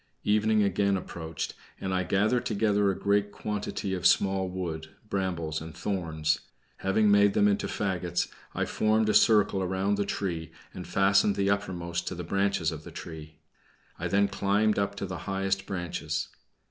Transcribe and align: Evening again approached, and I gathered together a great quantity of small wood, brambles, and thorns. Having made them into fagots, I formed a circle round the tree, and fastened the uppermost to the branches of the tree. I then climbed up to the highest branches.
Evening 0.23 0.63
again 0.63 0.97
approached, 0.97 1.53
and 1.79 1.93
I 1.93 2.01
gathered 2.01 2.43
together 2.43 2.89
a 2.89 2.97
great 2.97 3.31
quantity 3.31 3.93
of 3.93 4.07
small 4.07 4.49
wood, 4.49 4.87
brambles, 5.11 5.61
and 5.61 5.77
thorns. 5.77 6.39
Having 6.77 7.11
made 7.11 7.35
them 7.35 7.47
into 7.47 7.67
fagots, 7.67 8.27
I 8.55 8.65
formed 8.65 9.09
a 9.09 9.13
circle 9.13 9.63
round 9.67 9.97
the 9.97 10.03
tree, 10.05 10.53
and 10.73 10.87
fastened 10.87 11.35
the 11.35 11.51
uppermost 11.51 12.07
to 12.07 12.15
the 12.15 12.23
branches 12.23 12.71
of 12.71 12.83
the 12.83 12.89
tree. 12.89 13.37
I 13.99 14.07
then 14.07 14.27
climbed 14.27 14.79
up 14.79 14.95
to 14.95 15.05
the 15.05 15.19
highest 15.29 15.67
branches. 15.67 16.29